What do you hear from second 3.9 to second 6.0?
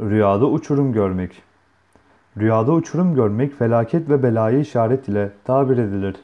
ve belaya işaret ile tabir